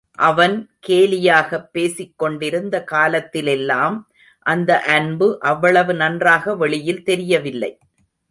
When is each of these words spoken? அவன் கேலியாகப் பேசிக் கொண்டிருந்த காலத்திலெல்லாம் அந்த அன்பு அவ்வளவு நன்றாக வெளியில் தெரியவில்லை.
அவன் 0.19 0.69
கேலியாகப் 0.87 1.69
பேசிக் 1.71 2.13
கொண்டிருந்த 2.15 2.83
காலத்திலெல்லாம் 2.91 4.07
அந்த 4.39 4.79
அன்பு 4.79 5.39
அவ்வளவு 5.39 5.93
நன்றாக 5.93 6.55
வெளியில் 6.55 7.03
தெரியவில்லை. 7.03 7.77